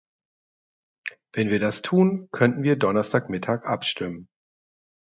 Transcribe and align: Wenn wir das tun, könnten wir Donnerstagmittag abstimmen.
Wenn 1.33 1.51
wir 1.51 1.59
das 1.59 1.83
tun, 1.83 2.27
könnten 2.31 2.63
wir 2.63 2.75
Donnerstagmittag 2.75 3.67
abstimmen. 3.67 4.27